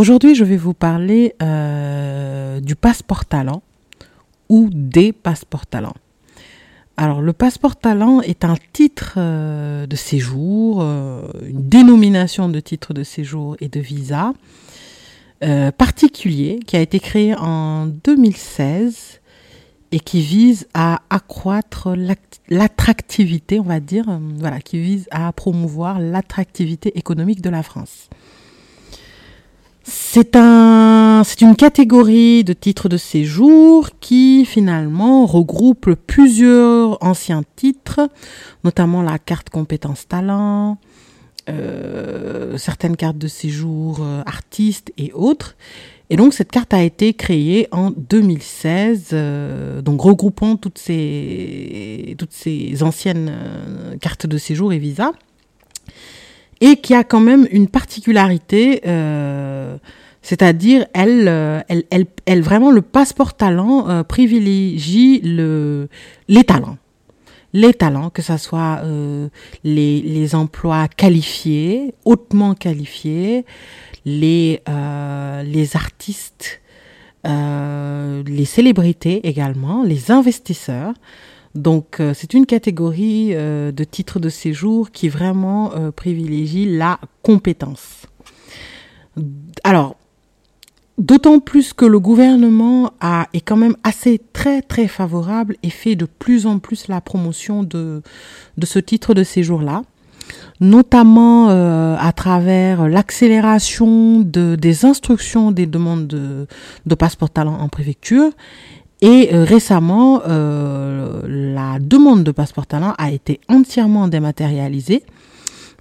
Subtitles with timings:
[0.00, 3.60] Aujourd'hui, je vais vous parler euh, du passeport talent
[4.48, 5.96] ou des passeports talents.
[6.96, 12.94] Alors, le passeport talent est un titre euh, de séjour, euh, une dénomination de titre
[12.94, 14.32] de séjour et de visa
[15.76, 19.20] particulier qui a été créé en 2016
[19.92, 21.94] et qui vise à accroître
[22.48, 24.06] l'attractivité, on va dire,
[24.38, 28.08] voilà, qui vise à promouvoir l'attractivité économique de la France.
[29.92, 38.08] C'est un, c'est une catégorie de titres de séjour qui finalement regroupe plusieurs anciens titres,
[38.62, 40.78] notamment la carte compétence talent,
[41.48, 45.56] euh, certaines cartes de séjour euh, artistes et autres,
[46.08, 52.32] et donc cette carte a été créée en 2016, euh, donc regroupant toutes ces, toutes
[52.32, 53.32] ces anciennes
[54.00, 55.10] cartes de séjour et visa,
[56.60, 59.76] et qui a quand même une particularité, euh,
[60.22, 61.28] c'est-à-dire elle,
[61.68, 65.88] elle, elle, elle, vraiment le passeport talent privilégie le,
[66.28, 66.76] les talents
[67.52, 68.80] les talents, que ce soit
[69.64, 73.44] les, les emplois qualifiés, hautement qualifiés,
[74.04, 76.60] les, euh, les artistes,
[77.26, 80.94] euh, les célébrités également, les investisseurs.
[81.54, 88.06] Donc euh, c'est une catégorie de titres de séjour qui vraiment privilégie la compétence.
[89.64, 89.96] Alors,
[90.98, 92.92] d'autant plus que le gouvernement
[93.32, 97.62] est quand même assez très très favorable et fait de plus en plus la promotion
[97.62, 98.02] de,
[98.56, 99.82] de ce titre de séjour-là
[100.60, 106.46] notamment euh, à travers l'accélération de, des instructions des demandes de,
[106.86, 108.30] de passeport talent en préfecture.
[109.02, 115.04] Et euh, récemment, euh, la demande de passeport talent a été entièrement dématérialisée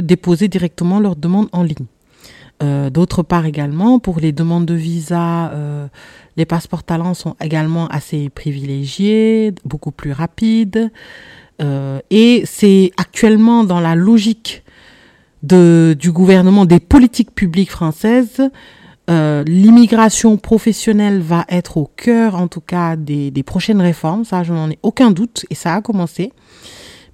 [0.01, 1.85] déposer directement leur demande en ligne.
[2.91, 5.51] D'autre part également, pour les demandes de visa,
[6.37, 10.91] les passeports talents sont également assez privilégiés, beaucoup plus rapides.
[11.61, 14.63] et c'est actuellement dans la logique
[15.43, 18.41] du gouvernement des politiques publiques françaises
[19.09, 24.25] euh, l'immigration professionnelle va être au cœur, en tout cas, des, des prochaines réformes.
[24.25, 26.33] Ça, je n'en ai aucun doute, et ça a commencé.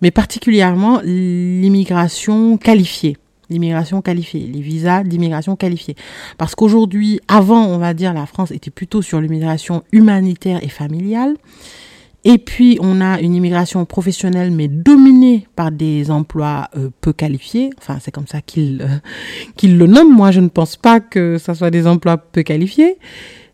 [0.01, 3.17] Mais particulièrement l'immigration qualifiée.
[3.49, 5.95] L'immigration qualifiée, les visas d'immigration qualifiée.
[6.37, 11.35] Parce qu'aujourd'hui, avant, on va dire, la France était plutôt sur l'immigration humanitaire et familiale.
[12.25, 17.72] Et puis, on a une immigration professionnelle, mais dominée par des emplois euh, peu qualifiés.
[17.78, 20.16] Enfin, c'est comme ça qu'ils euh, le nomment.
[20.16, 22.97] Moi, je ne pense pas que ça soit des emplois peu qualifiés.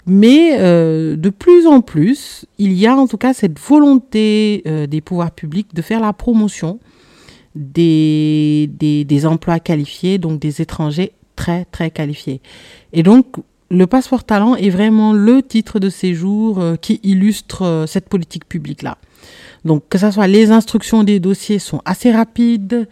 [0.06, 5.02] Mais euh, de plus en plus, il y a en tout cas cette volonté des
[5.02, 6.80] pouvoirs publics de faire la promotion
[7.56, 12.42] des, des, des emplois qualifiés, donc des étrangers très, très qualifiés.
[12.94, 13.26] Et donc,
[13.70, 18.46] le passeport talent est vraiment le titre de séjour euh, qui illustre euh, cette politique
[18.48, 18.98] publique-là.
[19.66, 22.88] Donc que ce soit les instructions des dossiers sont assez rapides,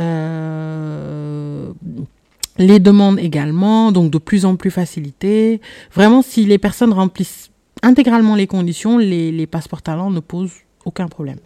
[0.00, 1.70] euh,
[2.58, 5.60] les demandes également, donc de plus en plus facilitées.
[5.92, 7.50] Vraiment, si les personnes remplissent
[7.82, 10.54] intégralement les conditions, les, les passeports talents ne posent
[10.84, 11.38] aucun problème.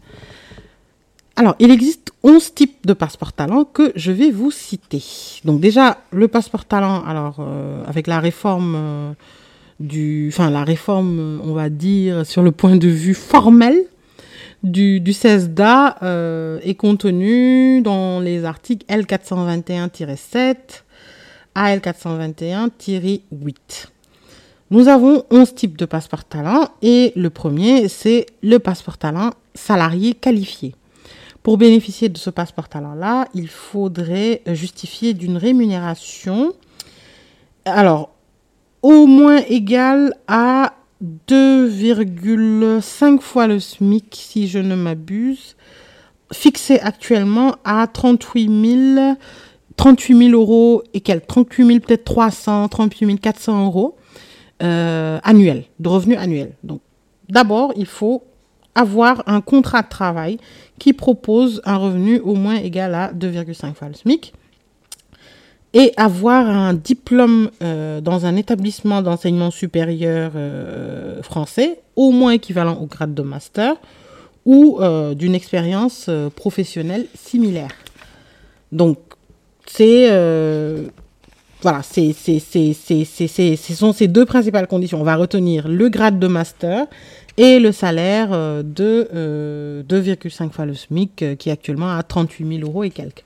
[1.41, 5.03] Alors, il existe 11 types de passeport talent que je vais vous citer.
[5.47, 9.13] Donc déjà, le passeport talent, alors euh, avec la réforme euh,
[9.81, 13.85] du, enfin la réforme, euh, on va dire sur le point de vue formel
[14.63, 15.97] du, CESDA
[16.63, 20.57] est contenu dans les articles L421-7
[21.55, 23.23] à L421-8.
[24.71, 30.13] Nous avons 11 types de passeport talent et le premier, c'est le passeport talent salarié
[30.13, 30.75] qualifié.
[31.43, 36.53] Pour bénéficier de ce passeport talent-là, il faudrait justifier d'une rémunération,
[37.65, 38.11] alors,
[38.83, 40.75] au moins égale à
[41.29, 45.57] 2,5 fois le SMIC, si je ne m'abuse,
[46.33, 49.17] fixé actuellement à 38 000,
[49.77, 53.97] 38 000 euros et quelques, 38 000 peut-être 300, 38 400 euros
[54.63, 56.53] euh, annuels, de revenus annuels.
[56.63, 56.83] Donc,
[57.31, 58.25] d'abord, il faut
[58.75, 60.38] avoir un contrat de travail
[60.78, 64.32] qui propose un revenu au moins égal à 2,5 fois le SMIC
[65.72, 72.78] et avoir un diplôme euh, dans un établissement d'enseignement supérieur euh, français, au moins équivalent
[72.81, 73.76] au grade de master,
[74.44, 77.70] ou euh, d'une expérience professionnelle similaire.
[78.72, 78.99] Donc,
[79.67, 80.08] c'est
[81.62, 84.99] voilà, ce sont ces deux principales conditions.
[84.99, 86.87] On va retenir le grade de master
[87.43, 88.31] et le salaire
[88.63, 93.25] de 2,5 fois le SMIC, qui est actuellement à 38 000 euros et quelques.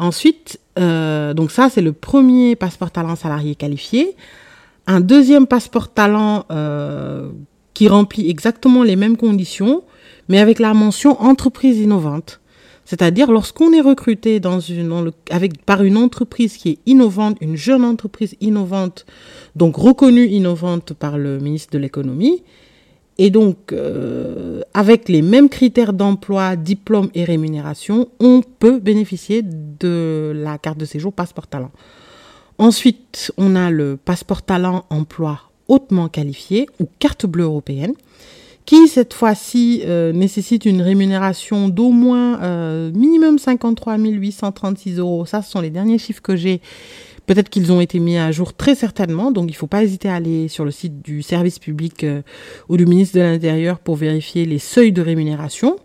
[0.00, 4.16] Ensuite, euh, donc ça, c'est le premier passeport talent salarié qualifié.
[4.86, 7.28] Un deuxième passeport talent euh,
[7.74, 9.84] qui remplit exactement les mêmes conditions,
[10.30, 12.40] mais avec la mention entreprise innovante.
[12.86, 14.40] C'est-à-dire lorsqu'on est recruté
[15.30, 19.04] avec, par une entreprise qui est innovante, une jeune entreprise innovante,
[19.54, 22.42] donc reconnue innovante par le ministre de l'économie,
[23.18, 30.32] et donc, euh, avec les mêmes critères d'emploi, diplôme et rémunération, on peut bénéficier de
[30.34, 31.70] la carte de séjour passeport talent.
[32.58, 37.92] Ensuite, on a le passeport talent emploi hautement qualifié ou carte bleue européenne
[38.66, 45.26] qui cette fois-ci euh, nécessite une rémunération d'au moins euh, minimum 53 836 euros.
[45.26, 46.60] Ça, ce sont les derniers chiffres que j'ai
[47.26, 50.08] Peut-être qu'ils ont été mis à jour très certainement, donc il ne faut pas hésiter
[50.08, 52.22] à aller sur le site du service public euh,
[52.68, 55.76] ou du ministre de l'Intérieur pour vérifier les seuils de rémunération.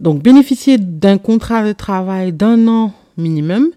[0.00, 3.70] Donc bénéficier d'un contrat de travail d'un an minimum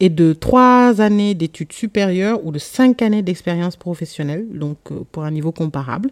[0.00, 5.24] et de trois années d'études supérieures ou de cinq années d'expérience professionnelle, donc euh, pour
[5.24, 6.10] un niveau comparable.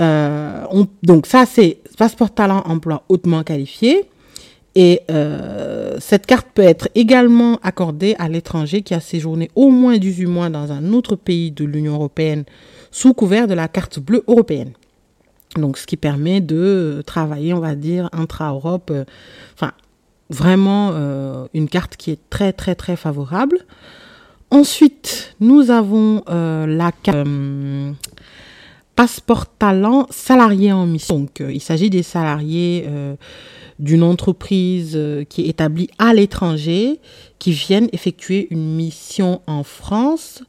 [0.00, 0.64] Euh,
[1.02, 4.08] donc ça, c'est passeport talent emploi hautement qualifié.
[4.74, 9.98] Et euh, cette carte peut être également accordée à l'étranger qui a séjourné au moins
[9.98, 12.44] 18 mois dans un autre pays de l'Union européenne
[12.90, 14.72] sous couvert de la carte bleue européenne.
[15.56, 18.90] Donc, ce qui permet de travailler, on va dire, intra-Europe.
[18.90, 19.04] Euh,
[19.54, 19.72] enfin,
[20.30, 23.58] vraiment euh, une carte qui est très, très, très favorable.
[24.50, 27.26] Ensuite, nous avons la carte
[28.96, 31.20] passeport talent salarié en mission.
[31.20, 32.86] Donc, il s'agit des salariés
[33.82, 37.00] d'une entreprise euh, qui est établie à l'étranger,
[37.38, 40.42] qui viennent effectuer une mission en France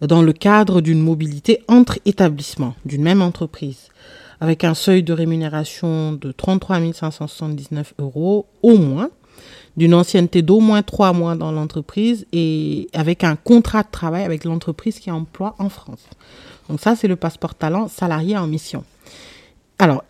[0.00, 3.88] dans le cadre d'une mobilité entre établissements d'une même entreprise,
[4.40, 9.10] avec un seuil de rémunération de 33 579 euros au moins,
[9.76, 14.44] d'une ancienneté d'au moins trois mois dans l'entreprise et avec un contrat de travail avec
[14.44, 16.04] l'entreprise qui emploie en France.
[16.68, 18.84] Donc ça, c'est le passeport talent salarié en mission.
[19.78, 20.04] Alors,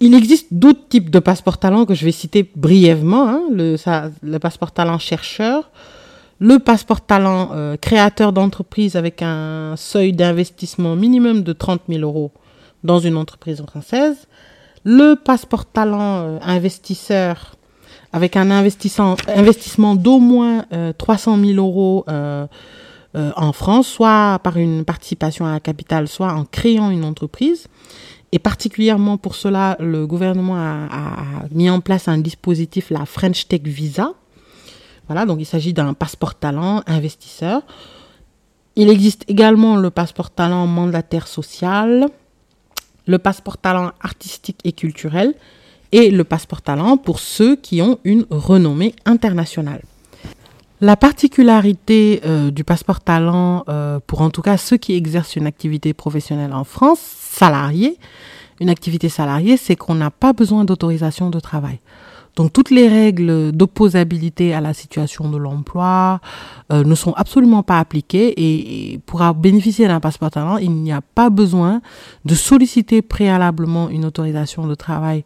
[0.00, 3.28] il existe d'autres types de passeport talent que je vais citer brièvement.
[3.28, 3.42] Hein.
[3.50, 5.70] le, passeport talent chercheur,
[6.38, 12.32] le passeport talent euh, créateur d'entreprise avec un seuil d'investissement minimum de 30 000 euros
[12.84, 14.26] dans une entreprise française,
[14.84, 17.54] le passeport talent euh, investisseur
[18.12, 20.66] avec un investissement d'au moins
[20.98, 22.04] 300 euh, 000 euros
[23.14, 27.68] en France, soit par une participation à la capitale, soit en créant une entreprise.
[28.32, 33.60] Et particulièrement pour cela, le gouvernement a, mis en place un dispositif, la French Tech
[33.62, 34.14] Visa.
[35.06, 37.62] Voilà, donc il s'agit d'un passeport talent investisseur.
[38.74, 42.08] Il existe également le passeport talent mandataire social,
[43.06, 45.34] le passeport talent artistique et culturel
[45.90, 49.82] et le passeport talent pour ceux qui ont une renommée internationale.
[50.82, 55.46] La particularité euh, du passeport talent, euh, pour en tout cas ceux qui exercent une
[55.46, 57.98] activité professionnelle en France, salarié,
[58.58, 61.78] une activité salariée, c'est qu'on n'a pas besoin d'autorisation de travail.
[62.34, 66.20] Donc toutes les règles d'opposabilité à la situation de l'emploi
[66.72, 71.00] euh, ne sont absolument pas appliquées et, pour bénéficier d'un passeport talent, il n'y a
[71.00, 71.80] pas besoin
[72.24, 75.22] de solliciter préalablement une autorisation de travail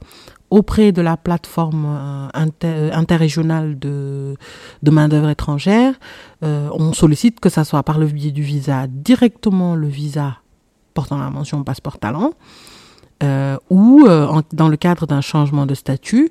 [0.50, 4.36] auprès de la plateforme euh, euh, interrégionale de,
[4.84, 5.94] main-d'œuvre étrangère.
[6.42, 10.38] Euh, on sollicite que ça soit par le biais du visa, directement le visa
[10.94, 12.32] portant la mention passeport talent,
[13.68, 14.06] ou
[14.52, 16.30] dans le cadre d'un changement de statut,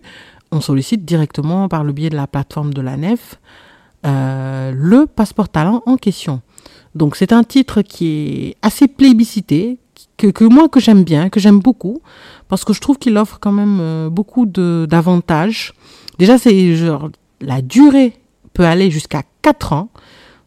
[0.52, 3.40] on sollicite directement par le biais de la plateforme de la NEF
[4.04, 6.42] le passeport talent en question.
[6.96, 9.78] Donc c'est un titre qui est assez plébiscité,
[10.18, 12.02] que, moi que j'aime bien, que j'aime beaucoup,
[12.48, 15.74] parce que je trouve qu'il offre quand même euh, beaucoup d'avantages.
[16.20, 17.10] Déjà, c'est genre
[17.42, 18.14] la durée
[18.54, 19.90] peut aller jusqu'à 4 ans.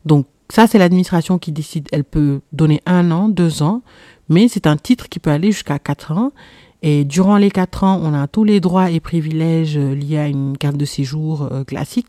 [0.05, 1.89] Donc ça, c'est l'administration qui décide.
[1.93, 3.83] Elle peut donner un an, deux ans.
[4.31, 6.33] mais c'est un titre qui peut aller jusqu'à 4 ans.
[6.81, 10.57] Et durant les 4 ans, on a tous les droits et privilèges liés à une
[10.57, 12.07] carte de séjour classique,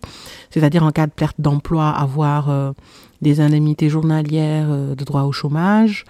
[0.51, 2.75] c'est-à-dire en cas de perte d'emploi, avoir
[3.23, 6.05] des indemnités journalières de droit au chômage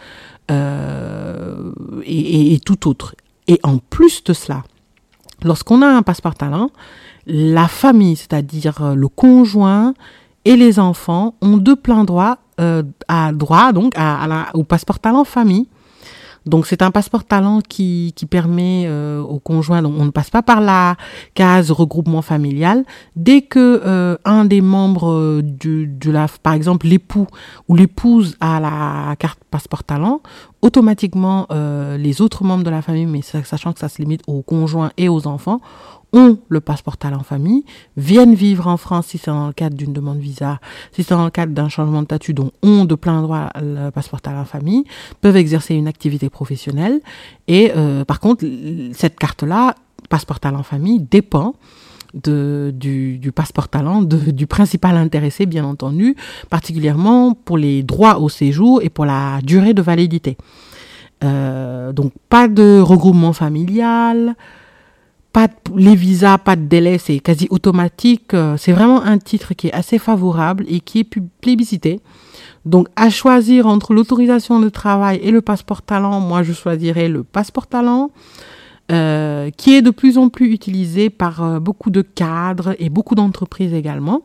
[0.50, 3.16] et, et tout autre.
[3.48, 4.64] Et en plus de cela,
[5.44, 6.70] lorsqu'on a un passeport talent,
[7.26, 9.94] la famille, c'est-à-dire euh, le conjoint
[10.46, 15.24] et les enfants, ont de plein droit, euh, à droit donc à, au passeport talent
[15.24, 15.68] famille.
[16.46, 20.30] Donc c'est un passeport talent qui, qui permet euh, au conjoint, donc on ne passe
[20.30, 20.96] pas par la
[21.34, 22.86] case regroupement familial.
[23.16, 27.28] Dès que euh, un des membres du, de la, par exemple l'époux
[27.68, 30.22] ou l'épouse a la carte passeport talent,
[30.62, 31.48] automatiquement
[31.98, 35.08] les autres membres de la famille, mais sachant que ça se limite aux conjoints et
[35.08, 35.62] aux enfants,
[36.14, 37.64] ont le passeport talent famille,
[37.98, 40.60] viennent vivre en France si c'est dans le cadre d'une demande visa,
[40.92, 43.90] si c'est dans le cadre d'un changement de statut, dont ont de plein droit le
[43.92, 44.86] passeport talent famille,
[45.22, 47.00] peuvent exercer une activité professionnelle.
[47.48, 48.46] Et euh, par contre,
[48.94, 49.76] cette carte-là,
[50.10, 51.56] passeport talent famille, dépend
[52.14, 56.16] de, du, du, passeport talent de, du principal intéressé, bien entendu,
[56.50, 60.38] particulièrement pour les droits au séjour et pour la durée de validité.
[61.24, 64.36] Euh, donc pas de regroupement familial,
[65.32, 68.34] pas les visas, pas de délai, c'est quasi automatique.
[68.34, 71.10] Euh, c'est vraiment un titre qui est assez favorable et qui est
[71.42, 72.00] plébiscité.
[72.66, 77.24] Donc, à choisir entre l'autorisation de travail et le passeport talent, moi, je choisirais le
[77.24, 78.12] passeport talent,
[78.92, 83.16] euh, qui est de plus en plus utilisé par euh, beaucoup de cadres et beaucoup
[83.16, 84.24] d'entreprises également,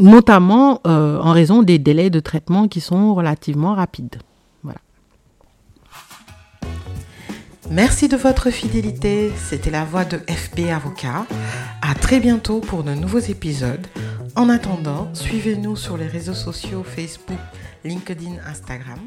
[0.00, 4.18] notamment en raison des délais de traitement qui sont relativement rapides.
[7.70, 9.30] Merci de votre fidélité.
[9.36, 11.26] C'était la voix de FB Avocat.
[11.82, 13.86] À très bientôt pour de nouveaux épisodes.
[14.36, 17.38] En attendant, suivez-nous sur les réseaux sociaux Facebook,
[17.84, 19.00] LinkedIn, Instagram,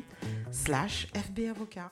[0.51, 1.89] slash FB Avocat.